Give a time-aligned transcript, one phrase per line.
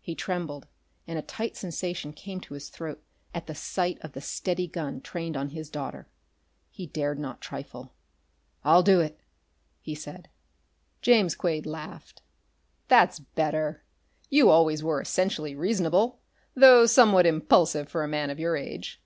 [0.00, 0.68] He trembled,
[1.04, 3.02] and a tight sensation came to his throat
[3.34, 6.06] at sight of the steady gun trained on his daughter.
[6.70, 7.92] He dared not trifle.
[8.62, 9.18] "I'll do it,"
[9.80, 10.28] he said.
[11.02, 12.22] James Quade laughed.
[12.86, 13.82] "That's better.
[14.30, 16.20] You always were essentially reasonable,
[16.54, 19.02] though somewhat impulsive for a man of your age.